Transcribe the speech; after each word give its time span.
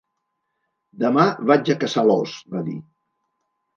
Demà 1.03 1.25
vaig 1.51 1.71
a 1.73 1.77
caçar 1.85 2.07
l'os, 2.11 2.35
va 2.55 2.67
dir. 2.71 2.77